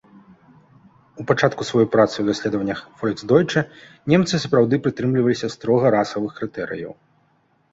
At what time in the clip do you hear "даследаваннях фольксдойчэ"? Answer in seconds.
2.31-3.59